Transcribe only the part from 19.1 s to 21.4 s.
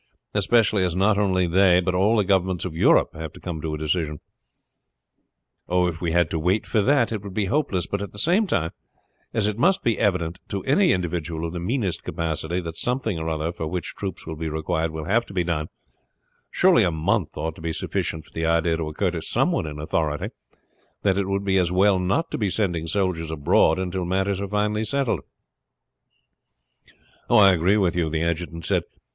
to some one in authority that it